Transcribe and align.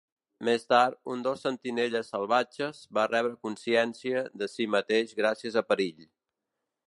Més 0.47 0.63
tard, 0.73 0.95
un 1.15 1.19
dels 1.25 1.43
Sentinelles 1.47 2.09
Salvatges 2.13 2.79
va 2.99 3.05
rebre 3.11 3.37
consciència 3.47 4.25
de 4.43 4.49
si 4.53 4.69
mateix 4.77 5.13
gràcies 5.23 5.61
a 5.63 5.67
Perill. 5.73 6.03